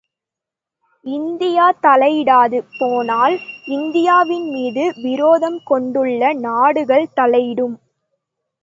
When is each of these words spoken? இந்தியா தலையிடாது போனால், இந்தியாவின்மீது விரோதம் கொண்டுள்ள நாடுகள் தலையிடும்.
இந்தியா 1.05 1.65
தலையிடாது 1.81 2.63
போனால், 2.79 3.35
இந்தியாவின்மீது 3.67 4.85
விரோதம் 5.01 5.61
கொண்டுள்ள 5.63 6.33
நாடுகள் 6.33 7.07
தலையிடும். 7.15 7.77